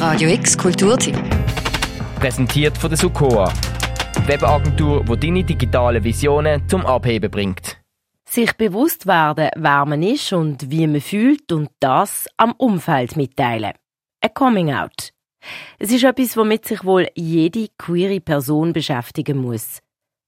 Radio 0.00 0.30
X 0.30 0.56
Kulturteam. 0.56 1.14
Präsentiert 2.18 2.78
von 2.78 2.88
der 2.88 2.96
Sukoa. 2.96 3.52
Webagentur, 4.24 5.04
die 5.04 5.20
deine 5.20 5.44
digitalen 5.44 6.02
Visionen 6.02 6.66
zum 6.70 6.86
Abheben 6.86 7.30
bringt. 7.30 7.76
Sich 8.26 8.54
bewusst 8.54 9.06
werden, 9.06 9.50
wer 9.56 9.84
man 9.84 10.02
ist 10.02 10.32
und 10.32 10.70
wie 10.70 10.86
man 10.86 11.02
fühlt 11.02 11.52
und 11.52 11.68
das 11.80 12.26
am 12.38 12.52
Umfeld 12.52 13.16
mitteilen. 13.16 13.74
Ein 14.22 14.32
Coming 14.32 14.72
Out. 14.72 15.12
Es 15.78 15.92
ist 15.92 16.04
etwas, 16.04 16.34
womit 16.34 16.64
sich 16.64 16.82
wohl 16.82 17.06
jede 17.14 17.68
queere 17.76 18.20
Person 18.20 18.72
beschäftigen 18.72 19.36
muss. 19.36 19.80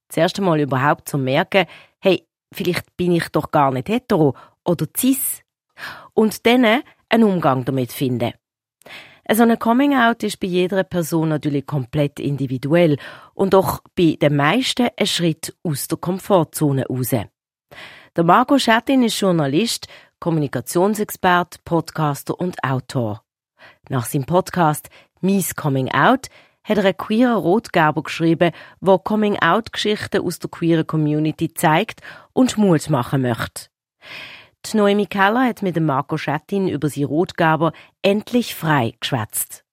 Zuerst 0.07 0.37
einmal 0.37 0.59
überhaupt 0.59 1.09
zu 1.09 1.17
merken, 1.17 1.65
hey, 1.99 2.27
vielleicht 2.53 2.95
bin 2.95 3.13
ich 3.13 3.27
doch 3.29 3.49
gar 3.49 3.71
nicht 3.71 3.89
hetero 3.89 4.35
oder 4.63 4.85
cis. 4.95 5.41
Und 6.13 6.45
dann 6.45 6.83
einen 7.09 7.23
Umgang 7.23 7.65
damit 7.65 7.91
finden. 7.91 8.33
So 9.31 9.43
ein 9.43 9.57
Coming-out 9.57 10.23
ist 10.23 10.39
bei 10.41 10.47
jeder 10.47 10.83
Person 10.83 11.29
natürlich 11.29 11.65
komplett 11.65 12.19
individuell 12.19 12.97
und 13.33 13.53
doch 13.53 13.81
bei 13.95 14.17
den 14.21 14.35
meisten 14.35 14.89
ein 14.97 15.07
Schritt 15.07 15.55
aus 15.63 15.87
der 15.87 15.97
Komfortzone 15.97 16.85
raus. 16.87 17.15
Der 18.15 18.23
Marco 18.23 18.59
Schettin 18.59 19.03
ist 19.03 19.19
Journalist, 19.19 19.87
Kommunikationsexpert, 20.19 21.63
Podcaster 21.63 22.37
und 22.37 22.61
Autor. 22.63 23.23
Nach 23.87 24.05
seinem 24.05 24.25
Podcast 24.25 24.89
«Mies 25.21 25.55
Coming 25.55 25.89
Out» 25.91 26.27
hat 26.65 26.77
er 26.77 26.83
einen 26.83 26.97
queeren 26.97 27.37
Rotgerber 27.37 28.03
geschrieben, 28.03 28.51
wo 28.81 28.97
Coming-out-Geschichten 28.97 30.21
aus 30.21 30.39
der 30.39 30.49
queeren 30.49 30.85
Community 30.85 31.53
zeigt 31.53 32.01
und 32.33 32.57
Mut 32.57 32.89
machen 32.89 33.21
möchte. 33.21 33.69
Die 34.65 34.77
Noemi 34.77 35.05
Keller 35.07 35.45
hat 35.45 35.61
mit 35.61 35.75
dem 35.75 35.85
Marco 35.85 36.17
Schettin 36.17 36.67
über 36.67 36.89
sie 36.89 37.03
Rotgaber 37.03 37.73
endlich 38.01 38.55
frei 38.55 38.93
geschwätzt. 38.99 39.65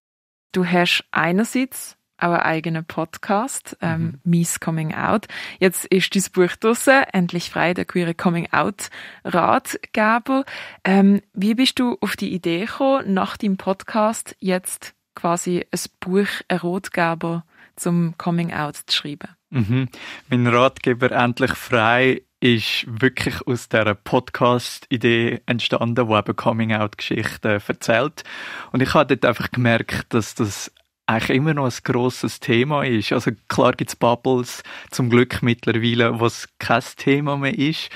Du 0.53 0.67
hast 0.67 1.05
einerseits 1.13 1.97
auch 2.19 2.33
einen 2.33 2.41
eigenen 2.41 2.85
Podcast, 2.85 3.77
ähm, 3.81 4.03
mhm. 4.03 4.21
Mies 4.25 4.61
Coming 4.61 4.95
Out. 4.95 5.27
Jetzt 5.59 5.87
ist 5.87 6.13
dieses 6.15 6.31
Buch 6.31 6.55
draussen, 6.59 7.05
endlich 7.13 7.51
frei, 7.51 7.73
der 7.73 7.85
queere 7.85 8.15
Coming 8.15 8.49
Out 8.53 8.91
Ratgeber. 9.25 10.45
Ähm, 10.85 11.23
wie 11.33 11.55
bist 11.55 11.79
du 11.79 11.97
auf 12.01 12.17
die 12.17 12.35
Idee 12.35 12.67
gekommen, 12.67 13.15
nach 13.15 13.37
dem 13.37 13.57
Podcast 13.57 14.37
jetzt 14.41 14.95
quasi 15.15 15.67
ein 15.71 15.81
Buch, 16.01 16.29
ein 16.49 16.59
Ratgeber 16.59 17.45
zum 17.77 18.17
Coming 18.19 18.53
Out 18.53 18.77
zu 18.87 18.97
schreiben? 18.97 19.29
Mhm. 19.51 19.89
Mein 20.29 20.47
Ratgeber 20.47 21.11
endlich 21.13 21.53
frei 21.53 22.23
ist 22.41 22.87
wirklich 22.89 23.47
aus 23.47 23.69
der 23.69 23.95
Podcast-Idee 23.95 25.43
entstanden, 25.47 26.09
wo 26.09 26.17
eben 26.17 26.35
Coming-out-Geschichten 26.35 27.61
erzählt. 27.67 28.25
Und 28.73 28.83
ich 28.83 28.95
habe 28.95 29.15
dort 29.15 29.29
einfach 29.29 29.51
gemerkt, 29.51 30.15
dass 30.15 30.35
das 30.35 30.73
eigentlich 31.07 31.37
immer 31.37 31.55
noch 31.55 31.67
ein 31.67 31.79
grosses 31.83 32.41
Thema 32.41 32.85
ist. 32.85 33.13
Also 33.13 33.33
klar 33.49 33.73
gibt's 33.73 33.97
Bubbles, 33.97 34.63
zum 34.91 35.11
Glück 35.11 35.43
mittlerweile, 35.43 36.21
was 36.21 36.49
kein 36.59 36.83
Thema 36.97 37.37
mehr 37.37 37.59
ist, 37.59 37.91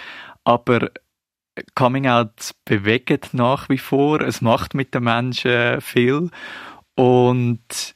aber 0.44 0.90
Coming 1.74 2.08
Out 2.08 2.50
bewegt 2.64 3.32
nach 3.32 3.68
wie 3.68 3.78
vor, 3.78 4.20
es 4.20 4.40
macht 4.40 4.74
mit 4.74 4.92
den 4.94 5.04
Menschen 5.04 5.80
viel 5.80 6.30
und 6.96 7.94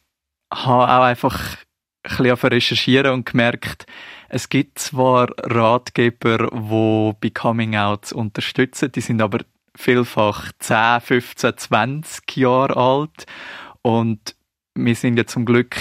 habe 0.53 0.93
auch 0.93 1.03
einfach 1.03 1.57
ein 2.05 2.17
bisschen 2.17 2.49
recherchieren 2.49 3.13
und 3.13 3.27
gemerkt, 3.27 3.87
es 4.29 4.49
gibt 4.49 4.79
zwar 4.79 5.29
Ratgeber, 5.39 6.49
die 6.53 7.13
bei 7.21 7.31
Coming 7.31 7.77
Outs 7.77 8.13
unterstützen, 8.13 8.93
die 8.93 9.01
sind 9.01 9.23
aber 9.23 9.41
vielfach 9.75 10.53
10, 10.59 11.01
15, 11.01 11.57
20 11.57 12.37
Jahre 12.37 12.77
alt 12.77 13.27
und 13.83 14.35
wir 14.75 14.95
sind 14.95 15.17
ja 15.17 15.27
zum 15.27 15.45
Glück 15.45 15.77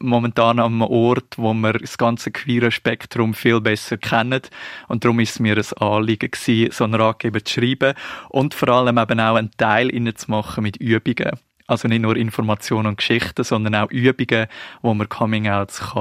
momentan 0.00 0.58
am 0.58 0.80
Ort, 0.80 1.36
wo 1.36 1.52
wir 1.52 1.74
das 1.74 1.98
ganze 1.98 2.30
queere 2.30 2.70
Spektrum 2.70 3.34
viel 3.34 3.60
besser 3.60 3.98
kennen. 3.98 4.40
Und 4.88 5.04
darum 5.04 5.20
ist 5.20 5.32
es 5.32 5.38
mir 5.38 5.56
ein 5.56 5.78
Anliegen 5.86 6.30
gewesen, 6.30 6.72
so 6.72 6.84
einen 6.84 6.94
Ratgeber 6.94 7.44
zu 7.44 7.60
schreiben 7.60 7.94
und 8.30 8.54
vor 8.54 8.70
allem 8.70 8.96
eben 8.96 9.20
auch 9.20 9.36
einen 9.36 9.50
Teil 9.58 9.90
zu 10.14 10.30
machen 10.30 10.62
mit 10.62 10.78
Übungen. 10.78 11.32
Also 11.66 11.86
nicht 11.86 12.00
nur 12.00 12.16
Informationen 12.16 12.86
und 12.86 12.96
Geschichten, 12.96 13.44
sondern 13.44 13.74
auch 13.74 13.90
Übungen, 13.90 14.46
wo 14.80 14.94
man 14.94 15.08
Coming-outs 15.10 15.94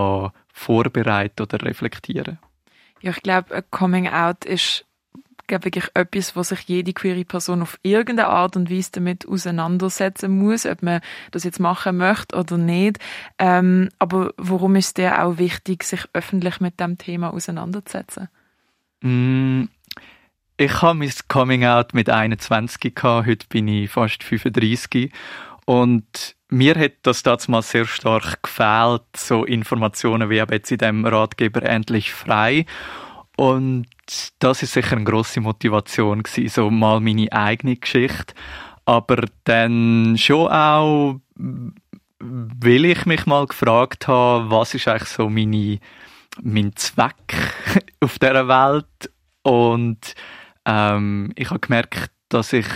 vorbereiten 0.58 1.44
oder 1.44 1.62
reflektieren. 1.62 2.40
Ja, 3.02 3.12
ich 3.12 3.22
glaube, 3.22 3.56
ein 3.56 3.64
Coming 3.70 4.08
Out 4.08 4.46
ist 4.46 4.88
glaube 5.48 5.66
wirklich 5.66 5.90
etwas, 5.94 6.36
wo 6.36 6.44
sich 6.44 6.60
jede 6.68 6.94
queere 6.94 7.26
Person 7.26 7.62
auf 7.62 7.80
irgendeine 7.82 8.30
Art 8.30 8.56
und 8.56 8.70
Weise 8.70 8.92
damit 8.94 9.28
auseinandersetzen 9.28 10.38
muss, 10.38 10.66
ob 10.66 10.84
man 10.84 11.02
das 11.32 11.44
jetzt 11.44 11.60
machen 11.60 11.98
möchte 11.98 12.36
oder 12.36 12.58
nicht. 12.58 13.00
Ähm, 13.40 13.90
aber 13.98 14.34
warum 14.38 14.76
ist 14.76 14.88
es 14.88 14.94
dir 14.96 15.24
auch 15.24 15.38
wichtig, 15.38 15.84
sich 15.84 16.02
öffentlich 16.14 16.60
mit 16.60 16.80
dem 16.80 16.98
Thema 16.98 17.34
auseinanderzusetzen? 17.34 18.28
Mm, 19.02 19.64
ich 20.58 20.82
habe 20.82 21.00
mein 21.00 21.14
Coming 21.28 21.66
Out 21.66 21.94
mit 21.94 22.10
21 22.10 22.94
gehabt, 22.94 23.28
heute 23.28 23.48
bin 23.48 23.68
ich 23.68 23.90
fast 23.90 24.24
35 24.24 25.12
und 25.68 26.38
mir 26.48 26.76
hat 26.76 26.94
das 27.02 27.24
damals 27.24 27.72
sehr 27.72 27.86
stark 27.86 28.42
gefehlt, 28.42 29.04
so 29.18 29.44
Informationen 29.44 30.30
wie 30.30 30.38
jetzt 30.38 30.72
in 30.72 30.78
dem 30.78 31.06
Ratgeber 31.06 31.62
endlich 31.64 32.14
frei. 32.14 32.66
Und 33.36 33.88
das 34.40 34.64
ist 34.64 34.72
sicher 34.72 34.96
eine 34.96 35.04
grosse 35.04 35.42
Motivation 35.42 36.24
gewesen, 36.24 36.48
so 36.48 36.72
mal 36.72 37.02
meine 37.02 37.34
eigene 37.34 37.76
Geschichte. 37.76 38.34
Aber 38.86 39.26
dann 39.44 40.16
schon 40.18 40.48
auch, 40.48 41.20
weil 41.38 42.86
ich 42.86 43.06
mich 43.06 43.26
mal 43.26 43.46
gefragt 43.46 44.08
habe, 44.08 44.50
was 44.50 44.74
ist 44.74 44.88
eigentlich 44.88 45.10
so 45.10 45.30
meine, 45.30 45.80
mein 46.42 46.74
Zweck 46.78 47.36
auf 48.00 48.18
dieser 48.20 48.48
Welt? 48.48 49.12
Und 49.42 50.16
ähm, 50.64 51.34
ich 51.36 51.50
habe 51.50 51.60
gemerkt, 51.60 52.12
dass 52.30 52.54
ich 52.54 52.68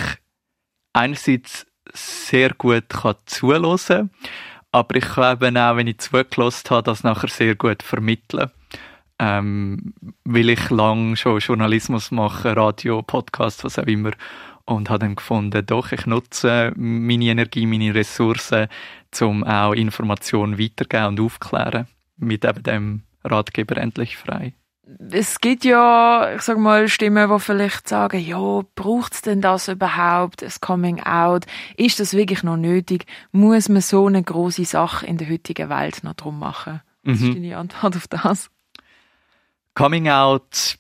einerseits 0.91 1.65
sehr 1.93 2.53
gut 2.53 2.89
kann 2.89 3.15
zuhören 3.25 4.09
aber 4.71 4.95
ich 4.95 5.05
kann 5.05 5.35
eben 5.35 5.57
auch, 5.57 5.75
wenn 5.75 5.87
ich 5.87 5.99
zugelassen 5.99 6.69
habe, 6.69 6.83
das 6.83 7.03
nachher 7.03 7.27
sehr 7.27 7.55
gut 7.55 7.83
vermitteln. 7.83 8.51
Ähm, 9.19 9.93
weil 10.23 10.49
ich 10.49 10.69
lang 10.69 11.15
schon 11.15 11.39
Journalismus 11.39 12.09
mache, 12.11 12.55
Radio, 12.55 13.01
Podcast, 13.01 13.63
was 13.63 13.77
auch 13.77 13.85
immer. 13.85 14.11
Und 14.65 14.89
habe 14.89 14.99
dann 14.99 15.15
gefunden, 15.15 15.65
doch, 15.65 15.91
ich 15.91 16.05
nutze 16.05 16.71
meine 16.75 17.25
Energie, 17.25 17.65
meine 17.65 17.93
Ressourcen, 17.93 18.67
um 19.19 19.43
auch 19.43 19.73
Informationen 19.73 20.57
weiterzugeben 20.57 21.07
und 21.07 21.19
aufzuklären. 21.19 21.87
Mit 22.17 22.45
eben 22.45 22.63
dem 22.63 23.03
Ratgeber 23.23 23.77
endlich 23.77 24.15
frei 24.17 24.53
es 25.11 25.39
gibt 25.39 25.63
ja, 25.63 26.33
ich 26.35 26.41
sag 26.41 26.57
mal, 26.57 26.87
Stimmen, 26.89 27.29
die 27.29 27.39
vielleicht 27.39 27.87
sagen, 27.87 28.19
ja, 28.19 28.61
braucht's 28.75 29.21
denn 29.21 29.41
das 29.41 29.67
überhaupt, 29.67 30.41
das 30.41 30.59
Coming 30.59 31.01
Out? 31.01 31.45
Ist 31.77 31.99
das 31.99 32.13
wirklich 32.13 32.43
noch 32.43 32.57
nötig? 32.57 33.05
Muss 33.31 33.69
man 33.69 33.81
so 33.81 34.07
eine 34.07 34.23
große 34.23 34.65
Sache 34.65 35.05
in 35.05 35.17
der 35.17 35.29
heutigen 35.29 35.69
Welt 35.69 36.03
noch 36.03 36.15
drum 36.15 36.39
machen? 36.39 36.81
Was 37.03 37.19
mhm. 37.19 37.27
ist 37.27 37.35
deine 37.35 37.57
Antwort 37.57 37.95
auf 37.95 38.07
das? 38.07 38.49
Coming 39.75 40.09
Out 40.09 40.77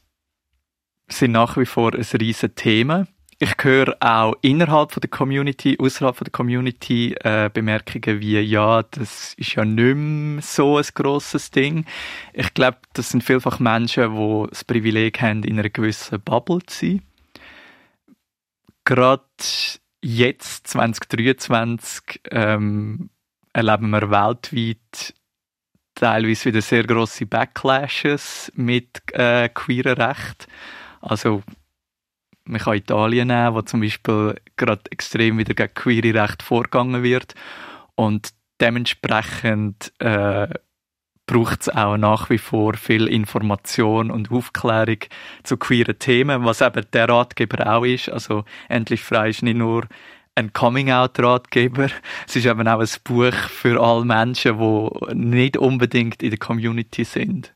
sind 1.07 1.31
nach 1.31 1.57
wie 1.57 1.65
vor 1.65 1.93
ein 1.93 2.05
riesen 2.19 2.55
Thema. 2.55 3.07
Ich 3.43 3.55
höre 3.63 3.97
auch 4.01 4.35
innerhalb 4.41 4.91
von 4.91 5.01
der 5.01 5.09
Community, 5.09 5.75
außerhalb 5.79 6.15
von 6.15 6.25
der 6.25 6.31
Community 6.31 7.15
äh, 7.21 7.49
Bemerkungen 7.51 8.19
wie, 8.19 8.39
ja, 8.39 8.83
das 8.83 9.33
ist 9.33 9.55
ja 9.55 9.65
nicht 9.65 9.95
mehr 9.95 10.43
so 10.43 10.77
ein 10.77 10.85
grosses 10.93 11.49
Ding. 11.49 11.87
Ich 12.33 12.53
glaube, 12.53 12.77
das 12.93 13.09
sind 13.09 13.23
vielfach 13.23 13.59
Menschen, 13.59 14.15
die 14.15 14.47
das 14.47 14.63
Privileg 14.63 15.19
haben, 15.23 15.43
in 15.43 15.57
einer 15.57 15.71
gewissen 15.71 16.21
Bubble 16.21 16.59
zu 16.67 16.85
sein. 16.85 17.01
Gerade 18.85 19.23
jetzt, 20.03 20.67
2023, 20.67 22.21
ähm, 22.29 23.09
erleben 23.53 23.89
wir 23.89 24.11
weltweit 24.11 25.15
teilweise 25.95 26.45
wieder 26.45 26.61
sehr 26.61 26.83
grosse 26.83 27.25
Backlashes 27.25 28.51
mit 28.53 29.01
äh, 29.13 29.49
queeren 29.49 29.99
Recht. 29.99 30.47
Also 31.01 31.41
man 32.51 32.59
kann 32.59 32.75
Italien 32.75 33.29
nehmen, 33.29 33.55
wo 33.55 33.61
zum 33.61 33.79
Beispiel 33.79 34.35
gerade 34.57 34.81
extrem 34.91 35.37
wieder 35.37 35.53
gegen 35.53 35.73
queere 35.73 36.21
Recht 36.21 36.43
vorgegangen 36.43 37.01
wird. 37.01 37.33
Und 37.95 38.31
dementsprechend 38.59 39.93
äh, 39.99 40.47
braucht 41.25 41.61
es 41.61 41.69
auch 41.69 41.95
nach 41.95 42.29
wie 42.29 42.37
vor 42.37 42.73
viel 42.73 43.07
Information 43.07 44.11
und 44.11 44.31
Aufklärung 44.31 44.97
zu 45.43 45.55
queeren 45.55 45.97
Themen, 45.97 46.43
was 46.43 46.61
eben 46.61 46.85
der 46.91 47.07
Ratgeber 47.07 47.73
auch 47.73 47.85
ist. 47.85 48.09
Also 48.09 48.43
endlich 48.67 49.01
frei 49.01 49.29
ist 49.29 49.43
nicht 49.43 49.57
nur 49.57 49.87
ein 50.35 50.51
Coming-out-Ratgeber, 50.51 51.87
es 52.27 52.35
ist 52.35 52.45
eben 52.45 52.67
auch 52.67 52.79
ein 52.79 52.89
Buch 53.03 53.33
für 53.33 53.81
alle 53.81 54.05
Menschen, 54.05 54.59
die 54.59 55.15
nicht 55.15 55.55
unbedingt 55.55 56.21
in 56.21 56.31
der 56.31 56.39
Community 56.39 57.05
sind 57.05 57.53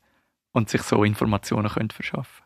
und 0.52 0.70
sich 0.70 0.82
so 0.82 1.04
Informationen 1.04 1.68
können 1.68 1.90
verschaffen 1.90 2.44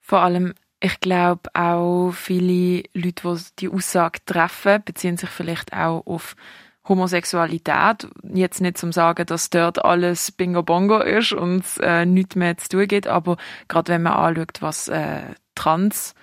Vor 0.00 0.20
allem 0.20 0.54
ich 0.84 0.98
glaube 0.98 1.48
auch 1.54 2.10
viele 2.10 2.82
Leute, 2.92 3.36
die 3.36 3.44
die 3.60 3.68
Aussage 3.68 4.18
treffen, 4.26 4.82
beziehen 4.84 5.16
sich 5.16 5.30
vielleicht 5.30 5.72
auch 5.72 6.04
auf 6.04 6.34
Homosexualität. 6.88 8.08
Jetzt 8.34 8.60
nicht 8.60 8.78
zum 8.78 8.90
sagen, 8.90 9.24
dass 9.26 9.48
dort 9.48 9.84
alles 9.84 10.32
Bingo 10.32 10.64
Bongo 10.64 10.98
ist 10.98 11.32
und 11.32 11.62
äh, 11.80 12.04
nichts 12.04 12.34
mehr 12.34 12.56
zu 12.56 12.68
tun 12.68 12.88
geht, 12.88 13.06
aber 13.06 13.36
gerade 13.68 13.92
wenn 13.92 14.02
man 14.02 14.14
anschaut, 14.14 14.60
was 14.60 14.88
äh, 14.88 15.20
Trans 15.54 16.16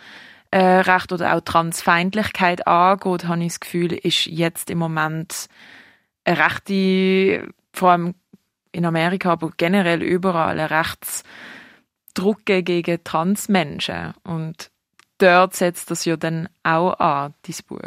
äh, 0.52 0.60
Recht 0.60 1.14
oder 1.14 1.36
auch 1.36 1.42
Transfeindlichkeit 1.42 2.68
angeht, 2.68 3.28
habe 3.30 3.42
ich 3.42 3.54
das 3.54 3.60
Gefühl, 3.62 3.94
ist 3.94 4.26
jetzt 4.26 4.70
im 4.70 4.80
Moment 4.80 5.48
eine 6.26 6.38
rechte, 6.38 7.48
vor 7.72 7.92
allem 7.92 8.14
in 8.74 8.86
Amerika, 8.86 9.32
aber 9.32 9.52
generell 9.56 10.04
überall, 10.04 10.60
ein 10.60 10.68
Rechtsdruck 12.10 12.46
gegen 12.46 13.04
Transmenschen. 13.04 14.14
Und 14.24 14.72
dort 15.18 15.56
setzt 15.56 15.92
das 15.92 16.06
ja 16.06 16.18
dann 16.18 16.50
auch 16.64 16.94
an, 17.00 17.34
dieses 17.46 17.64
Buch. 17.64 17.80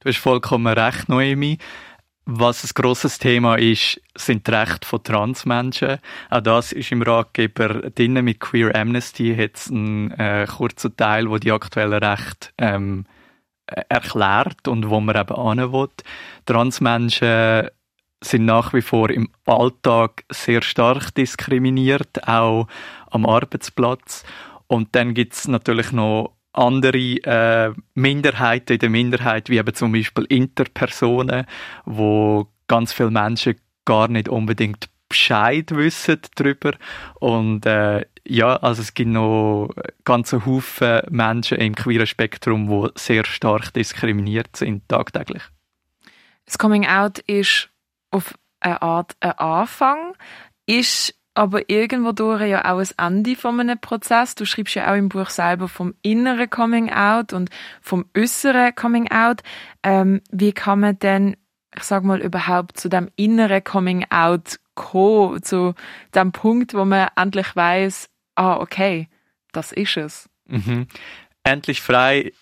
Du 0.00 0.08
hast 0.08 0.18
vollkommen 0.18 0.76
recht, 0.76 1.08
Noemi. 1.08 1.58
Was 2.26 2.64
ein 2.64 2.70
grosses 2.74 3.18
Thema 3.18 3.56
ist, 3.56 4.00
sind 4.16 4.46
die 4.46 4.50
Rechte 4.50 4.86
von 4.86 5.02
Transmenschen. 5.02 5.98
Auch 6.30 6.40
das 6.40 6.72
ist 6.72 6.90
im 6.90 7.02
Ratgeber 7.02 7.90
drin. 7.90 8.14
Mit 8.24 8.40
Queer 8.40 8.74
Amnesty 8.74 9.36
hat 9.36 9.56
es 9.56 9.70
einen 9.70 10.10
äh, 10.12 10.46
kurzen 10.46 10.96
Teil, 10.96 11.28
wo 11.28 11.36
die 11.36 11.52
aktuellen 11.52 12.02
Rechte 12.02 12.48
ähm, 12.56 13.04
erklärt 13.66 14.66
und 14.68 14.88
wo 14.88 15.00
man 15.00 15.16
eben 15.16 15.58
hin 15.58 15.72
will. 15.72 15.88
Transmenschen 16.46 17.68
sind 18.24 18.44
nach 18.44 18.72
wie 18.72 18.82
vor 18.82 19.10
im 19.10 19.28
Alltag 19.46 20.24
sehr 20.30 20.62
stark 20.62 21.14
diskriminiert, 21.14 22.26
auch 22.26 22.66
am 23.10 23.26
Arbeitsplatz. 23.26 24.24
Und 24.66 24.94
dann 24.94 25.14
gibt 25.14 25.34
es 25.34 25.48
natürlich 25.48 25.92
noch 25.92 26.32
andere 26.52 26.98
äh, 26.98 27.72
Minderheiten 27.94 28.74
in 28.74 28.78
der 28.78 28.90
Minderheit, 28.90 29.50
wie 29.50 29.58
eben 29.58 29.74
zum 29.74 29.92
Beispiel 29.92 30.24
Interpersonen, 30.28 31.46
wo 31.84 32.48
ganz 32.68 32.92
viele 32.92 33.10
Menschen 33.10 33.56
gar 33.84 34.08
nicht 34.08 34.28
unbedingt 34.28 34.88
Bescheid 35.08 35.70
wissen 35.72 36.20
darüber. 36.36 36.72
Und 37.20 37.66
äh, 37.66 38.06
ja, 38.26 38.56
also 38.56 38.82
es 38.82 38.94
gibt 38.94 39.10
noch 39.10 39.70
ganze 40.04 40.46
Haufen 40.46 41.02
Menschen 41.10 41.58
im 41.58 41.74
queeren 41.74 42.06
Spektrum, 42.06 42.68
die 42.68 42.88
sehr 42.98 43.24
stark 43.24 43.72
diskriminiert 43.74 44.56
sind 44.56 44.88
tagtäglich. 44.88 45.42
Das 46.46 46.58
Coming 46.58 46.86
Out 46.86 47.18
ist 47.20 47.70
auf 48.14 48.34
eine 48.60 48.80
Art 48.80 49.16
ein 49.20 49.32
Anfang, 49.32 50.14
ist 50.66 51.14
aber 51.34 51.68
irgendwo 51.68 52.12
durch 52.12 52.42
ja 52.42 52.72
auch 52.72 52.78
ein 52.78 53.16
Ende 53.16 53.34
von 53.34 53.58
einem 53.58 53.78
Prozess. 53.78 54.36
Du 54.36 54.44
schreibst 54.44 54.76
ja 54.76 54.90
auch 54.90 54.96
im 54.96 55.08
Buch 55.08 55.30
selber 55.30 55.68
vom 55.68 55.94
inneren 56.02 56.48
Coming 56.48 56.92
Out 56.92 57.32
und 57.32 57.50
vom 57.82 58.06
äußeren 58.16 58.74
Coming 58.74 59.10
Out. 59.10 59.42
Ähm, 59.82 60.20
wie 60.30 60.52
kann 60.52 60.80
man 60.80 60.98
denn, 61.00 61.36
ich 61.76 61.82
sag 61.82 62.04
mal, 62.04 62.20
überhaupt 62.20 62.78
zu 62.78 62.88
dem 62.88 63.10
inneren 63.16 63.64
Coming 63.64 64.06
Out 64.10 64.60
kommen, 64.76 65.42
zu 65.42 65.74
dem 66.14 66.30
Punkt, 66.30 66.72
wo 66.72 66.84
man 66.84 67.08
endlich 67.16 67.54
weiß, 67.56 68.08
ah, 68.36 68.56
okay, 68.58 69.08
das 69.50 69.72
ist 69.72 69.96
es. 69.96 70.28
Mhm. 70.46 70.86
Endlich 71.42 71.82
frei 71.82 72.32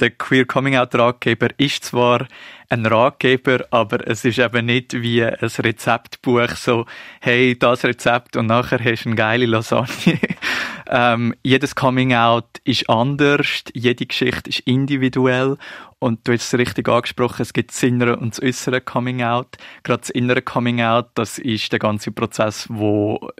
der 0.00 0.10
Queer 0.10 0.46
Coming 0.46 0.76
Out 0.76 0.94
Ratgeber 0.94 1.48
ist 1.58 1.84
zwar 1.84 2.26
ein 2.68 2.86
Ratgeber, 2.86 3.66
aber 3.70 4.06
es 4.06 4.24
ist 4.24 4.38
eben 4.38 4.66
nicht 4.66 4.92
wie 4.94 5.24
ein 5.24 5.34
Rezeptbuch, 5.34 6.50
so, 6.50 6.86
hey, 7.20 7.58
das 7.58 7.84
Rezept 7.84 8.36
und 8.36 8.46
nachher 8.46 8.78
hast 8.82 9.04
du 9.04 9.10
eine 9.10 9.16
geile 9.16 9.46
Lasagne. 9.46 10.18
ähm, 10.88 11.34
jedes 11.42 11.74
Coming 11.74 12.14
Out 12.14 12.60
ist 12.64 12.88
anders, 12.88 13.64
jede 13.74 14.06
Geschichte 14.06 14.50
ist 14.50 14.60
individuell 14.60 15.56
und 15.98 16.26
du 16.26 16.32
hast 16.32 16.52
es 16.52 16.58
richtig 16.58 16.88
angesprochen, 16.88 17.42
es 17.42 17.52
gibt 17.52 17.72
das 17.72 17.82
innere 17.82 18.16
und 18.16 18.32
das 18.32 18.42
äußere 18.42 18.80
Coming 18.80 19.22
Out. 19.22 19.56
Gerade 19.82 20.00
das 20.00 20.10
innere 20.10 20.40
Coming 20.40 20.80
Out, 20.80 21.10
das 21.14 21.38
ist 21.38 21.72
der 21.72 21.78
ganze 21.78 22.12
Prozess, 22.12 22.66
wo 22.70 23.30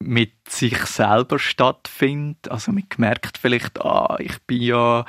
mit 0.00 0.48
sich 0.48 0.78
selber 0.86 1.38
stattfindet. 1.38 2.50
Also 2.50 2.72
man 2.72 2.84
merkt 2.98 3.38
vielleicht, 3.38 3.80
ah, 3.80 4.16
ich 4.20 4.38
bin 4.42 4.62
ja 4.62 5.04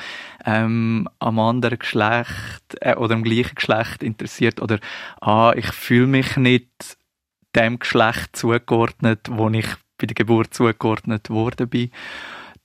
ähm, 0.45 1.07
am 1.19 1.39
anderen 1.39 1.79
Geschlecht 1.79 2.75
äh, 2.81 2.95
oder 2.95 3.15
am 3.15 3.23
gleichen 3.23 3.55
Geschlecht 3.55 4.01
interessiert 4.01 4.61
oder 4.61 4.79
ah, 5.21 5.53
ich 5.55 5.67
fühle 5.67 6.07
mich 6.07 6.37
nicht 6.37 6.97
dem 7.55 7.79
Geschlecht 7.79 8.35
zugeordnet, 8.35 9.27
wo 9.29 9.49
ich 9.49 9.67
bei 9.97 10.07
der 10.07 10.15
Geburt 10.15 10.53
zugeordnet 10.53 11.29
worden 11.29 11.69
bin. 11.69 11.91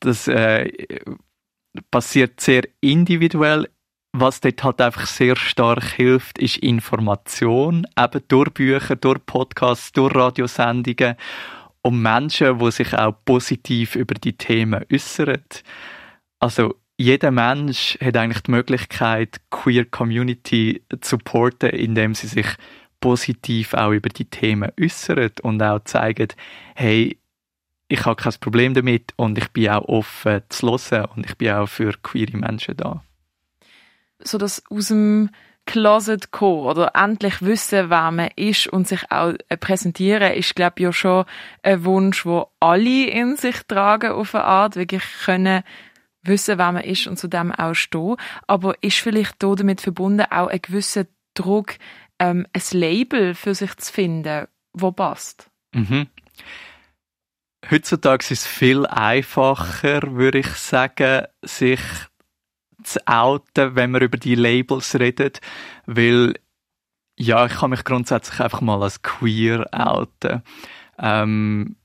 Das 0.01 0.29
äh, 0.29 0.71
passiert 1.91 2.41
sehr 2.41 2.63
individuell. 2.81 3.69
Was 4.17 4.41
dort 4.41 4.63
halt 4.63 4.81
einfach 4.81 5.07
sehr 5.07 5.35
stark 5.35 5.83
hilft, 5.83 6.39
ist 6.39 6.59
Information, 6.59 7.85
eben 7.99 8.23
durch 8.29 8.51
Bücher, 8.51 8.95
durch 8.95 9.27
Podcasts, 9.27 9.91
durch 9.93 10.15
Radiosendungen 10.15 11.17
um 11.85 12.01
Menschen, 12.01 12.59
die 12.59 12.71
sich 12.71 12.95
auch 12.95 13.15
positiv 13.25 13.95
über 13.95 14.15
die 14.15 14.37
Themen 14.37 14.85
äußern. 14.91 15.45
Also 16.39 16.77
jeder 16.97 17.31
Mensch 17.31 17.99
hat 18.01 18.17
eigentlich 18.17 18.43
die 18.43 18.53
Möglichkeit, 18.53 19.41
Queer 19.51 19.85
Community 19.85 20.83
zu 21.01 21.11
supporten, 21.11 21.71
indem 21.71 22.15
sie 22.15 22.27
sich 22.27 22.47
positiv 23.01 23.75
auch 23.75 23.91
über 23.91 24.09
die 24.09 24.25
Themen 24.25 24.73
äußern 24.81 25.33
und 25.43 25.63
auch 25.63 25.85
zeigen, 25.85 26.29
hey, 26.75 27.19
ich 27.89 28.05
habe 28.07 28.17
kein 28.17 28.33
Problem 28.41 28.73
damit 28.73 29.13
und 29.17 29.37
ich 29.37 29.49
bin 29.51 29.69
auch 29.69 29.87
offen 29.87 30.43
zu 30.49 30.67
hören 30.67 31.11
und 31.17 31.27
ich 31.27 31.37
bin 31.37 31.53
auch 31.53 31.69
für 31.69 31.93
queere 32.03 32.39
Menschen 32.39 32.79
da. 32.79 33.05
So 34.21 34.39
dass 34.39 34.63
aus 34.71 34.89
dem 34.89 35.29
Closet 35.67 36.31
kommen 36.31 36.67
oder 36.67 36.93
endlich 36.95 37.41
wissen, 37.41 37.91
wer 37.91 38.11
man 38.11 38.31
ist 38.37 38.67
und 38.67 38.87
sich 38.87 39.11
auch 39.11 39.35
äh, 39.49 39.57
präsentieren, 39.57 40.33
ist, 40.33 40.55
glaube 40.55 40.75
ich, 40.77 40.85
ja 40.85 40.93
schon 40.93 41.25
ein 41.63 41.85
Wunsch, 41.85 42.27
wo 42.27 42.49
alle 42.61 43.07
in 43.07 43.37
sich 43.37 43.63
tragen 43.67 44.13
auf 44.13 44.35
eine 44.35 44.45
Art, 44.45 44.77
wirklich 44.77 45.03
können 45.25 45.63
wissen, 46.23 46.59
wer 46.59 46.73
man 46.73 46.85
ist 46.85 47.07
und 47.07 47.19
zu 47.19 47.29
dem 47.29 47.53
auch 47.53 47.75
stehen. 47.75 48.17
Aber 48.47 48.75
ist 48.83 48.99
vielleicht 48.99 49.43
damit 49.43 49.81
verbunden 49.81 50.27
auch 50.31 50.49
ein 50.49 50.61
gewisser 50.61 51.07
Druck, 51.35 51.75
ähm, 52.19 52.47
ein 52.53 52.79
Label 52.79 53.35
für 53.35 53.55
sich 53.55 53.75
zu 53.77 53.93
finden, 53.93 54.47
wo 54.73 54.93
passt? 54.93 55.51
Mhm. 55.75 56.09
Heutzutage 57.71 58.23
ist 58.25 58.31
es 58.31 58.47
viel 58.47 58.87
einfacher, 58.87 60.03
würde 60.15 60.39
ich 60.39 60.49
sagen, 60.49 61.27
sich 61.43 61.81
zu 62.85 63.07
outen, 63.07 63.75
wenn 63.75 63.91
man 63.91 64.03
über 64.03 64.19
die 64.19 64.35
Labels 64.35 64.95
redet, 64.95 65.41
weil 65.87 66.35
ja, 67.17 67.47
ich 67.47 67.55
kann 67.55 67.71
mich 67.71 67.85
grundsätzlich 67.85 68.41
einfach 68.41 68.61
mal 68.61 68.83
als 68.83 69.03
queer 69.03 69.69
outen. 69.73 70.43
Ähm, 70.99 71.77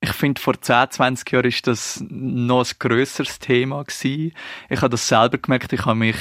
ich 0.00 0.12
finde, 0.12 0.40
vor 0.40 0.60
10, 0.60 0.90
20 0.90 1.30
Jahren 1.30 1.46
ist 1.46 1.66
das 1.66 2.02
noch 2.08 2.64
ein 2.64 2.76
grösseres 2.78 3.38
Thema 3.38 3.84
gewesen. 3.84 4.32
Ich 4.68 4.80
habe 4.80 4.90
das 4.90 5.06
selber 5.06 5.38
gemerkt, 5.38 5.72
ich 5.72 5.84
habe 5.84 5.98
mich 5.98 6.16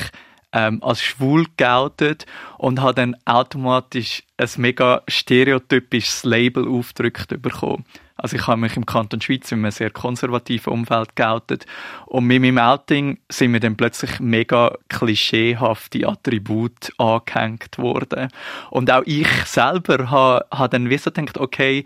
ähm, 0.52 0.84
als 0.84 1.02
schwul 1.02 1.46
geoutet 1.58 2.26
und 2.58 2.82
habe 2.82 2.96
dann 2.96 3.16
automatisch 3.26 4.24
ein 4.38 4.50
mega 4.58 5.04
stereotypisches 5.08 6.24
Label 6.24 6.68
aufgedrückt 6.68 7.42
bekommen. 7.42 7.86
Also 8.20 8.36
ich 8.36 8.48
habe 8.48 8.62
mich 8.62 8.76
im 8.76 8.86
Kanton 8.86 9.22
Schweiz 9.22 9.52
in 9.52 9.60
einem 9.60 9.72
sehr 9.72 9.90
konservativen 9.90 10.74
Umfeld 10.74 11.16
geoutet 11.16 11.66
und 12.06 12.26
mit 12.26 12.42
meinem 12.42 12.58
Outing 12.58 13.20
sind 13.30 13.52
mir 13.52 13.60
dann 13.60 13.76
plötzlich 13.76 14.20
mega 14.20 14.76
klischeehafte 14.90 16.08
Attribute 16.08 16.92
angehängt 16.98 17.78
worden. 17.78 18.30
Und 18.70 18.92
auch 18.92 19.04
ich 19.06 19.30
selber 19.46 20.10
habe, 20.10 20.46
habe 20.52 20.70
dann 20.70 20.90
wie 20.90 20.98
so 20.98 21.12
gedacht, 21.12 21.38
okay, 21.38 21.86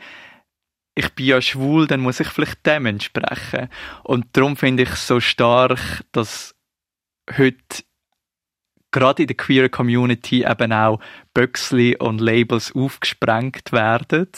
ich 0.96 1.10
bin 1.13 1.25
ja 1.25 1.42
schwul, 1.42 1.88
dann 1.88 2.02
muss 2.02 2.20
ich 2.20 2.28
vielleicht 2.28 2.66
dem 2.66 2.86
entsprechen. 2.86 3.70
Und 4.04 4.25
darum 4.34 4.56
finde 4.56 4.84
ich 4.84 4.90
es 4.90 5.08
so 5.08 5.20
stark, 5.20 6.04
dass 6.12 6.56
heute 7.38 7.84
gerade 8.93 9.23
in 9.23 9.27
der 9.27 9.35
queer 9.35 9.67
Community 9.67 10.45
eben 10.45 10.71
auch 10.71 11.00
Böxli 11.33 11.97
und 11.97 12.21
Labels 12.21 12.73
aufgesprengt 12.73 13.73
werden. 13.73 14.29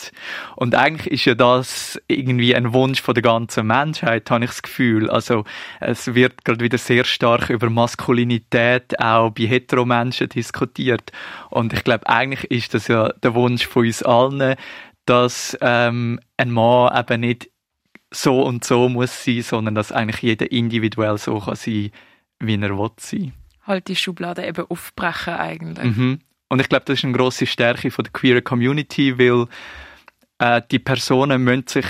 Und 0.55 0.73
eigentlich 0.73 1.11
ist 1.13 1.25
ja 1.25 1.35
das 1.35 2.01
irgendwie 2.07 2.55
ein 2.55 2.73
Wunsch 2.73 3.01
von 3.01 3.13
der 3.13 3.21
ganzen 3.21 3.67
Menschheit, 3.67 4.31
habe 4.31 4.45
ich 4.45 4.49
das 4.51 4.63
Gefühl. 4.63 5.09
Also 5.09 5.43
es 5.79 6.15
wird 6.15 6.43
gerade 6.43 6.61
wieder 6.61 6.79
sehr 6.79 7.03
stark 7.03 7.51
über 7.51 7.69
Maskulinität 7.69 8.99
auch 8.99 9.29
bei 9.29 9.43
Heteromenschen 9.43 10.29
diskutiert. 10.29 11.11
Und 11.51 11.73
ich 11.73 11.83
glaube, 11.83 12.07
eigentlich 12.07 12.49
ist 12.49 12.73
das 12.73 12.87
ja 12.87 13.09
der 13.09 13.35
Wunsch 13.35 13.67
von 13.67 13.85
uns 13.85 14.01
allen, 14.01 14.55
dass 15.05 15.55
ähm, 15.61 16.19
ein 16.37 16.51
Mann 16.51 16.97
eben 16.97 17.21
nicht 17.21 17.51
so 18.09 18.41
und 18.41 18.63
so 18.63 18.87
muss 18.87 19.25
sein, 19.25 19.41
sondern 19.41 19.75
dass 19.75 19.91
eigentlich 19.91 20.21
jeder 20.21 20.51
individuell 20.51 21.17
so 21.17 21.39
kann 21.39 21.55
sein, 21.55 21.91
wie 22.39 22.55
er 22.55 22.77
will 22.77 22.91
sein 22.97 23.33
halt 23.65 23.87
die 23.87 23.95
Schublade 23.95 24.45
eben 24.45 24.65
aufbrechen 24.69 25.33
eigentlich. 25.33 25.95
Mhm. 25.95 26.19
Und 26.49 26.61
ich 26.61 26.69
glaube, 26.69 26.85
das 26.85 26.99
ist 26.99 27.05
eine 27.05 27.13
grosse 27.13 27.45
Stärke 27.45 27.91
von 27.91 28.03
der 28.03 28.13
queer 28.13 28.41
Community, 28.41 29.17
weil 29.17 29.47
äh, 30.39 30.61
die 30.69 30.79
Personen 30.79 31.43
müssen 31.43 31.67
sich 31.67 31.85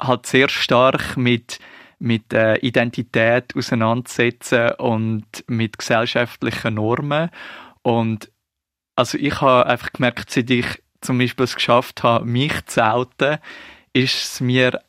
halt 0.00 0.26
sehr 0.26 0.48
stark 0.48 1.16
mit 1.16 1.58
mit 1.98 2.34
äh, 2.34 2.56
Identität 2.56 3.56
auseinandersetzen 3.56 4.72
und 4.72 5.24
mit 5.46 5.78
gesellschaftlichen 5.78 6.74
Normen 6.74 7.30
und 7.80 8.30
also 8.96 9.18
ich 9.18 9.40
habe 9.40 9.66
einfach 9.66 9.92
gemerkt, 9.92 10.30
seit 10.30 10.50
ich 10.50 10.66
zum 11.00 11.18
Beispiel 11.18 11.44
es 11.44 11.54
geschafft 11.54 12.02
habe, 12.02 12.24
mich 12.24 12.64
zu 12.66 12.84
outen, 12.84 13.38
ist 13.92 14.24
es 14.24 14.40
mir 14.40 14.82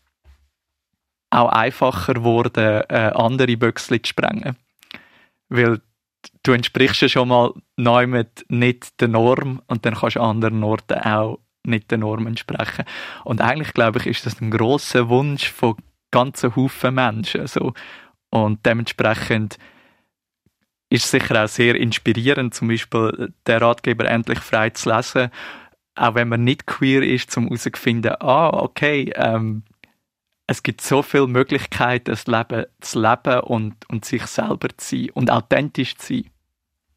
auch 1.29 1.49
einfacher 1.49 2.13
geworden, 2.13 2.83
äh, 2.89 3.11
andere 3.13 3.57
Büchse 3.57 4.01
zu 4.01 4.09
sprengen. 4.09 4.55
Weil 5.49 5.81
du 6.43 6.51
entsprichst 6.51 7.01
ja 7.01 7.09
schon 7.09 7.29
mal 7.29 7.53
neu 7.75 8.07
mit 8.07 8.45
nicht 8.49 8.99
der 8.99 9.07
Norm 9.07 9.61
und 9.67 9.85
dann 9.85 9.95
kannst 9.95 10.15
du 10.15 10.21
an 10.21 10.37
anderen 10.37 10.63
Orten 10.63 10.99
auch 10.99 11.39
nicht 11.63 11.91
der 11.91 11.97
Norm 11.97 12.27
entsprechen. 12.27 12.85
Und 13.23 13.41
eigentlich 13.41 13.73
glaube 13.73 13.99
ich, 13.99 14.07
ist 14.07 14.25
das 14.25 14.41
ein 14.41 14.51
großer 14.51 15.09
Wunsch 15.09 15.49
von 15.51 15.75
ganzen 16.11 16.55
Haufen 16.55 16.95
Menschen. 16.95 17.47
So. 17.47 17.73
Und 18.29 18.65
dementsprechend 18.65 19.57
ist 20.89 21.05
es 21.05 21.11
sicher 21.11 21.43
auch 21.43 21.47
sehr 21.47 21.75
inspirierend, 21.75 22.53
zum 22.53 22.69
Beispiel 22.69 23.33
der 23.45 23.61
Ratgeber 23.61 24.05
endlich 24.05 24.39
frei 24.39 24.69
zu 24.69 24.89
lesen, 24.89 25.29
auch 25.95 26.15
wenn 26.15 26.29
man 26.29 26.43
nicht 26.43 26.65
queer 26.65 27.01
ist, 27.01 27.31
zum 27.31 27.45
herauszufinden, 27.45 28.15
ah, 28.19 28.49
okay, 28.49 29.11
ähm, 29.15 29.63
es 30.47 30.63
gibt 30.63 30.81
so 30.81 31.03
viele 31.03 31.27
Möglichkeiten, 31.27 32.11
das 32.11 32.25
Leben 32.25 32.65
zu 32.79 33.01
leben 33.01 33.41
und, 33.41 33.75
und 33.89 34.05
sich 34.05 34.25
selber 34.25 34.69
zu 34.77 34.95
sein 34.95 35.09
und 35.13 35.29
authentisch 35.29 35.97
zu 35.97 36.15
sein. 36.15 36.29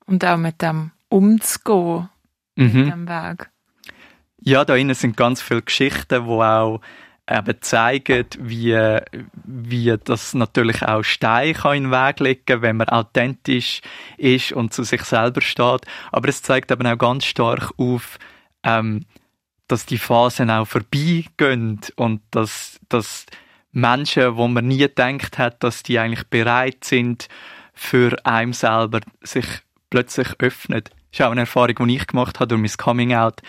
Und 0.07 0.25
auch 0.25 0.37
mit 0.37 0.63
dem 0.63 0.93
umzugehen, 1.09 2.09
mhm. 2.55 2.65
mit 2.65 2.93
dem 2.93 3.09
Weg. 3.09 3.51
Ja, 4.41 4.65
da 4.65 4.77
innen 4.77 4.95
sind 4.95 5.17
ganz 5.17 5.43
viele 5.43 5.63
Geschichten, 5.63 6.25
wo 6.25 6.43
auch 6.43 6.81
eben 7.29 7.61
zeigen, 7.61 8.27
wie, 8.39 8.99
wie 9.45 9.97
das 10.03 10.35
natürlich 10.35 10.83
auch 10.83 11.03
Stein 11.03 11.55
kann 11.55 11.77
in 11.77 11.83
den 11.85 11.93
Weg 11.93 12.21
legen 12.21 12.63
wenn 12.63 12.77
man 12.77 12.89
authentisch 12.89 13.81
ist 14.17 14.53
und 14.53 14.73
zu 14.73 14.83
sich 14.85 15.03
selber 15.03 15.41
steht. 15.41 15.87
Aber 16.13 16.29
es 16.29 16.43
zeigt 16.43 16.71
eben 16.71 16.87
auch 16.87 16.99
ganz 16.99 17.25
stark 17.25 17.73
auf, 17.77 18.19
ähm, 18.63 19.05
dass 19.71 19.87
die 19.87 19.99
Phasen 19.99 20.51
auch 20.51 20.67
vorbeigehen 20.67 21.81
und 21.97 22.23
dass, 22.31 22.81
dass 22.89 23.27
Menschen, 23.73 24.37
wo 24.37 24.49
man 24.49 24.67
nie 24.67 24.79
gedacht 24.79 25.39
hat, 25.39 25.63
dass 25.63 25.83
die 25.83 25.99
eigentlich 25.99 26.27
bereit 26.27 26.85
sind, 26.85 27.29
für 27.73 28.17
einen 28.27 28.53
selber 28.53 29.01
sich 29.23 29.47
plötzlich 29.89 30.29
öffnen. 30.39 30.83
Das 30.85 30.93
ist 31.13 31.23
auch 31.23 31.31
eine 31.31 31.41
Erfahrung, 31.41 31.89
die 31.89 31.97
ich 31.97 32.07
gemacht 32.07 32.41
habe 32.41 32.49
durch 32.49 32.61
mein 32.61 32.77
Coming 32.77 33.15
Out. 33.15 33.41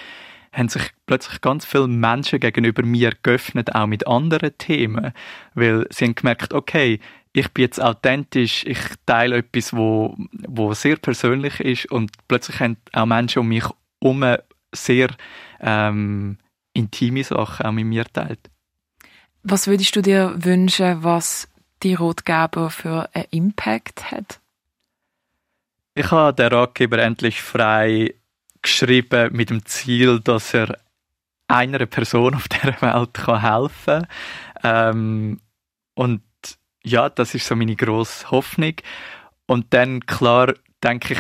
Haben 0.53 0.69
sich 0.69 0.91
plötzlich 1.05 1.41
ganz 1.41 1.65
viele 1.65 1.87
Menschen 1.87 2.39
gegenüber 2.39 2.83
mir 2.83 3.13
geöffnet, 3.23 3.73
auch 3.73 3.87
mit 3.87 4.05
anderen 4.05 4.57
Themen, 4.57 5.13
weil 5.53 5.87
sie 5.89 6.05
haben 6.05 6.15
gemerkt, 6.15 6.53
okay, 6.53 6.99
ich 7.33 7.49
bin 7.49 7.63
jetzt 7.63 7.81
authentisch, 7.81 8.65
ich 8.65 8.79
teile 9.05 9.37
etwas, 9.37 9.73
wo, 9.73 10.17
wo 10.47 10.73
sehr 10.73 10.97
persönlich 10.97 11.59
ist. 11.61 11.85
Und 11.91 12.11
plötzlich 12.27 12.59
haben 12.59 12.77
auch 12.91 13.05
Menschen 13.05 13.39
um 13.39 13.47
mich 13.47 13.63
herum 14.01 14.25
sehr 14.73 15.09
ähm, 15.61 16.37
intime 16.73 17.23
Sachen 17.23 17.65
auch 17.65 17.71
mit 17.71 17.85
mir 17.85 18.05
teilt. 18.05 18.49
Was 19.43 19.67
würdest 19.67 19.95
du 19.95 20.01
dir 20.01 20.33
wünschen, 20.35 21.03
was 21.03 21.47
die 21.83 21.95
Rotgeber 21.95 22.69
für 22.69 23.09
einen 23.13 23.25
Impact 23.31 24.11
hat? 24.11 24.39
Ich 25.95 26.11
habe 26.11 26.33
den 26.33 26.53
Ratgeber 26.53 26.99
endlich 26.99 27.41
frei 27.41 28.13
geschrieben 28.61 29.33
mit 29.33 29.49
dem 29.49 29.65
Ziel, 29.65 30.19
dass 30.19 30.53
er 30.53 30.77
einer 31.47 31.85
Person 31.85 32.35
auf 32.35 32.47
der 32.63 32.81
Welt 32.81 33.13
kann 33.13 33.41
helfen 33.41 34.07
kann. 34.63 34.95
Ähm, 34.95 35.41
und 35.95 36.21
ja, 36.83 37.09
das 37.09 37.35
ist 37.35 37.45
so 37.45 37.55
meine 37.55 37.75
grosse 37.75 38.31
Hoffnung. 38.31 38.75
Und 39.45 39.73
dann, 39.73 40.05
klar, 40.05 40.53
denke 40.83 41.13
ich 41.13 41.19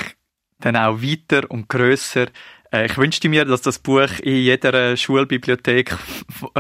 dann 0.59 0.75
auch 0.75 1.01
weiter 1.01 1.49
und 1.49 1.67
grösser. 1.69 2.27
Äh, 2.71 2.85
ich 2.85 2.97
wünschte 2.97 3.29
mir, 3.29 3.45
dass 3.45 3.61
das 3.61 3.79
Buch 3.79 4.19
in 4.21 4.37
jeder 4.37 4.95
Schulbibliothek 4.97 5.95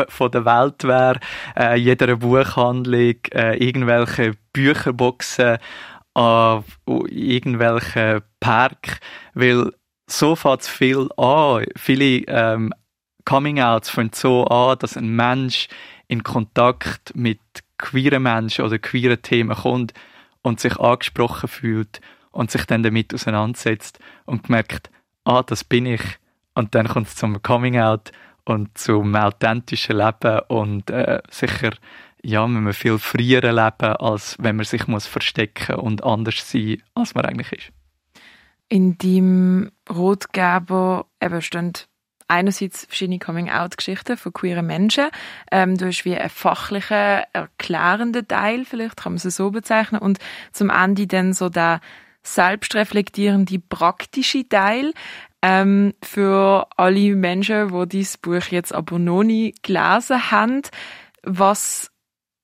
von 0.09 0.31
der 0.31 0.45
Welt 0.45 0.83
wäre, 0.83 1.19
äh, 1.55 1.75
jeder 1.75 2.15
Buchhandlung, 2.17 3.15
äh, 3.33 3.57
irgendwelche 3.57 4.33
Bücherboxen, 4.53 5.57
äh, 6.15 6.59
irgendwelche 6.85 8.23
Park, 8.39 8.99
weil 9.33 9.71
so 10.07 10.35
fängt 10.35 10.63
viel 10.63 11.09
an. 11.15 11.65
Viele 11.77 12.23
ähm, 12.27 12.73
Coming-outs 13.25 13.89
fangen 13.89 14.11
so 14.13 14.45
an, 14.45 14.77
dass 14.79 14.97
ein 14.97 15.15
Mensch 15.15 15.67
in 16.07 16.23
Kontakt 16.23 17.15
mit 17.15 17.39
queeren 17.77 18.23
Menschen 18.23 18.65
oder 18.65 18.77
queeren 18.77 19.21
Themen 19.21 19.55
kommt 19.55 19.93
und 20.41 20.59
sich 20.59 20.77
angesprochen 20.77 21.47
fühlt 21.47 22.01
und 22.31 22.51
sich 22.51 22.65
dann 22.65 22.83
damit 22.83 23.13
auseinandersetzt 23.13 23.99
und 24.25 24.49
merkt, 24.49 24.89
ah, 25.25 25.43
das 25.43 25.63
bin 25.63 25.85
ich. 25.85 26.01
Und 26.53 26.75
dann 26.75 26.87
kommt 26.87 27.07
es 27.07 27.15
zum 27.15 27.41
Coming-out 27.41 28.11
und 28.45 28.77
zum 28.77 29.15
authentischen 29.15 29.97
Leben 29.97 30.39
und 30.47 30.89
äh, 30.89 31.21
sicher 31.29 31.71
ja, 32.23 32.43
wenn 32.43 32.63
man 32.63 32.73
viel 32.73 32.99
früher 32.99 33.41
leben, 33.41 33.95
als 33.95 34.35
wenn 34.39 34.55
man 34.55 34.65
sich 34.65 34.87
muss 34.87 35.07
verstecken 35.07 35.75
und 35.75 36.03
anders 36.03 36.49
sein, 36.49 36.81
als 36.93 37.15
man 37.15 37.25
eigentlich 37.25 37.51
ist. 37.51 37.71
In 38.69 38.97
deinem 38.97 39.71
Rotgeber 39.89 41.07
eben 41.19 41.41
stehen 41.41 41.73
einerseits 42.27 42.85
verschiedene 42.85 43.19
Coming-out-Geschichten 43.19 44.15
von 44.15 44.31
queeren 44.31 44.65
Menschen. 44.65 45.07
Ähm, 45.51 45.77
du 45.77 45.87
hast 45.87 46.05
wie 46.05 46.15
einen 46.15 46.29
fachlichen, 46.29 47.23
erklärenden 47.33 48.27
Teil, 48.27 48.63
vielleicht 48.63 48.95
kann 48.95 49.13
man 49.13 49.21
es 49.21 49.35
so 49.35 49.51
bezeichnen, 49.51 49.99
und 49.99 50.19
zum 50.53 50.69
Ende 50.69 51.07
dann 51.07 51.33
so 51.33 51.49
der 51.49 51.81
selbstreflektierende, 52.23 53.59
praktische 53.59 54.47
Teil. 54.47 54.93
Ähm, 55.41 55.93
für 56.03 56.67
alle 56.77 57.15
Menschen, 57.15 57.69
die 57.69 57.89
dieses 57.89 58.17
Buch 58.17 58.45
jetzt 58.51 58.73
aber 58.73 58.99
noch 58.99 59.23
nie 59.23 59.55
gelesen 59.63 60.31
haben, 60.31 60.61
was 61.23 61.91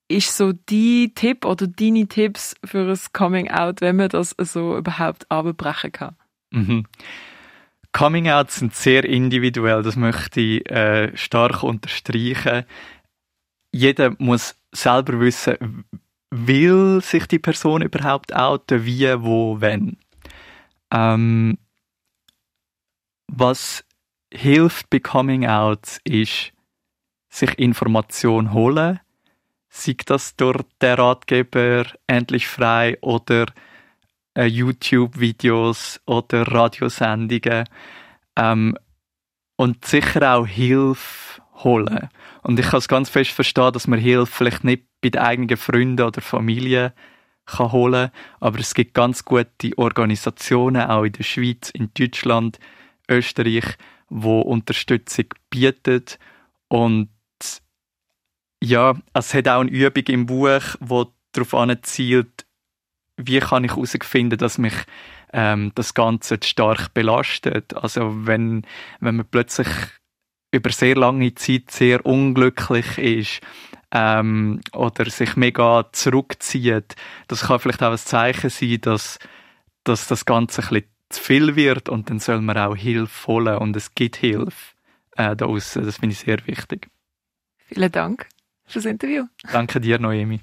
ist 0.07 0.35
so 0.35 0.53
die 0.53 1.13
Tipp 1.13 1.45
oder 1.45 1.67
deine 1.67 2.07
Tipps 2.07 2.55
für 2.63 2.89
ein 2.89 2.99
Coming 3.13 3.51
Out, 3.51 3.81
wenn 3.81 3.97
man 3.97 4.09
das 4.09 4.35
so 4.39 4.77
überhaupt 4.77 5.29
abbrechen 5.29 5.91
kann? 5.91 6.15
Mhm. 6.51 6.85
Coming 7.91 8.29
Outs 8.29 8.57
sind 8.57 8.75
sehr 8.75 9.03
individuell, 9.05 9.81
das 9.81 9.95
möchte 9.95 10.39
ich 10.39 10.69
äh, 10.69 11.15
stark 11.17 11.63
unterstreichen. 11.63 12.65
Jeder 13.71 14.15
muss 14.19 14.55
selber 14.71 15.19
wissen, 15.19 15.85
will 16.31 17.01
sich 17.01 17.25
die 17.27 17.39
Person 17.39 17.81
überhaupt 17.81 18.35
outen, 18.35 18.85
wie, 18.85 19.07
wo, 19.21 19.61
wenn. 19.61 19.97
Ähm, 20.91 21.57
was 23.27 23.83
hilft 24.33 24.89
bei 24.89 24.99
Coming 24.99 25.47
Outs 25.47 25.99
ist, 26.03 26.53
sich 27.29 27.57
Information 27.59 28.53
holen, 28.53 28.99
sei 29.69 29.95
das 30.05 30.35
durch 30.35 30.63
den 30.81 30.95
Ratgeber 30.95 31.85
endlich 32.07 32.47
frei 32.47 32.97
oder 33.01 33.45
äh, 34.35 34.45
YouTube-Videos 34.45 36.01
oder 36.05 36.47
Radiosendungen 36.47 37.65
ähm, 38.35 38.77
und 39.55 39.85
sicher 39.85 40.35
auch 40.35 40.47
Hilfe 40.47 41.41
holen. 41.63 42.09
Und 42.47 42.57
ich 42.61 42.67
kann 42.67 42.77
es 42.77 42.87
ganz 42.87 43.09
fest 43.09 43.31
verstehen, 43.31 43.73
dass 43.73 43.87
man 43.87 43.99
Hilfe 43.99 44.31
vielleicht 44.31 44.63
nicht 44.63 44.85
bei 45.01 45.09
den 45.09 45.21
eigenen 45.21 45.57
Freunden 45.57 46.01
oder 46.01 46.21
Familie 46.21 46.93
kann 47.45 47.73
holen, 47.73 48.09
aber 48.39 48.59
es 48.59 48.73
gibt 48.73 48.93
ganz 48.93 49.25
gute 49.25 49.77
Organisationen 49.77 50.83
auch 50.83 51.03
in 51.03 51.11
der 51.11 51.23
Schweiz, 51.23 51.69
in 51.71 51.91
Deutschland, 51.93 52.57
Österreich, 53.09 53.65
wo 54.07 54.39
Unterstützung 54.39 55.25
bieten 55.49 56.05
und 56.69 57.09
ja, 58.63 58.95
es 59.13 59.33
hat 59.33 59.49
auch 59.49 59.59
eine 59.59 59.69
Übung 59.69 60.05
im 60.05 60.25
Buch, 60.25 60.63
wo 60.79 61.11
darauf 61.33 61.53
anzielt, 61.53 62.45
wie 63.17 63.39
kann 63.39 63.65
ich 63.65 63.71
herausfinden, 63.71 64.37
dass 64.37 64.57
mich 64.57 64.85
ähm, 65.33 65.73
das 65.75 65.93
Ganze 65.93 66.39
stark 66.41 66.93
belastet. 66.93 67.73
Also 67.73 68.25
wenn, 68.25 68.65
wenn 69.01 69.17
man 69.17 69.27
plötzlich 69.29 69.67
über 70.51 70.69
sehr 70.71 70.95
lange 70.95 71.33
Zeit 71.35 71.71
sehr 71.71 72.05
unglücklich 72.05 72.97
ist 72.97 73.41
ähm, 73.91 74.61
oder 74.73 75.09
sich 75.09 75.35
mega 75.35 75.85
zurückzieht, 75.91 76.95
das 77.27 77.41
kann 77.43 77.59
vielleicht 77.59 77.83
auch 77.83 77.91
ein 77.91 77.97
Zeichen 77.97 78.49
sein, 78.49 78.81
dass, 78.81 79.19
dass 79.83 80.07
das 80.07 80.25
Ganze 80.25 80.61
ein 80.61 80.67
bisschen 80.69 80.87
zu 81.09 81.21
viel 81.21 81.55
wird 81.55 81.89
und 81.89 82.09
dann 82.09 82.19
soll 82.19 82.41
man 82.41 82.57
auch 82.57 82.75
Hilfe 82.75 83.27
holen 83.27 83.57
und 83.57 83.75
es 83.75 83.95
gibt 83.95 84.17
Hilfe 84.17 84.75
äh, 85.15 85.35
da 85.35 85.45
außen. 85.45 85.85
Das 85.85 85.97
finde 85.97 86.13
ich 86.13 86.19
sehr 86.19 86.45
wichtig. 86.47 86.89
Vielen 87.57 87.91
Dank 87.91 88.27
fürs 88.65 88.85
Interview. 88.85 89.25
Danke 89.51 89.79
dir, 89.79 89.99
Noemi. 89.99 90.41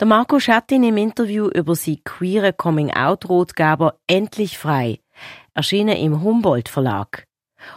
Der 0.00 0.06
Marco 0.06 0.38
Schattin 0.38 0.84
im 0.84 0.96
Interview 0.96 1.48
über 1.48 1.74
sie 1.74 2.00
queere 2.04 2.52
Coming-out-Rotgeber 2.52 3.98
Endlich 4.06 4.56
frei, 4.56 5.00
erschienen 5.54 5.96
im 5.96 6.22
Humboldt 6.22 6.68
Verlag. 6.68 7.27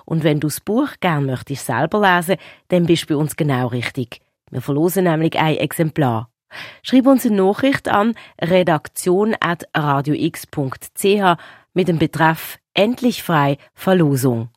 Und 0.06 0.24
wenn 0.24 0.40
du 0.40 0.48
das 0.48 0.60
Buch 0.60 0.90
gern 1.00 1.26
möchtest 1.26 1.66
selber 1.66 2.02
lesen, 2.02 2.38
dann 2.70 2.86
bist 2.86 3.04
du 3.04 3.14
bei 3.14 3.16
uns 3.16 3.36
genau 3.36 3.68
richtig. 3.68 4.22
Wir 4.50 4.62
verlosen 4.62 5.04
nämlich 5.06 5.40
ein 5.40 5.58
Exemplar. 5.58 6.30
Schreib 6.84 7.08
uns 7.08 7.26
eine 7.26 7.38
Nachricht 7.38 7.88
an 7.88 8.14
redaktion.radiox.ch 8.42 11.38
mit 11.74 11.88
dem 11.88 11.98
Betreff 11.98 12.60
Endlich 12.74 13.24
frei 13.24 13.58
Verlosung 13.74 14.50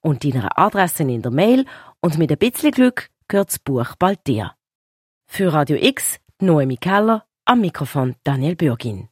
und 0.00 0.24
deiner 0.24 0.58
Adresse 0.58 1.04
in 1.04 1.22
der 1.22 1.30
Mail 1.30 1.64
und 2.00 2.18
mit 2.18 2.32
ein 2.32 2.38
bisschen 2.38 2.72
Glück 2.72 3.10
gehört 3.28 3.50
das 3.50 3.58
Buch 3.58 3.94
bald 3.98 4.26
dir. 4.26 4.54
Für 5.26 5.52
Radio 5.52 5.76
X, 5.80 6.18
Noemi 6.40 6.76
Keller, 6.76 7.24
am 7.44 7.60
Mikrofon 7.60 8.16
Daniel 8.24 8.56
Bürgin. 8.56 9.11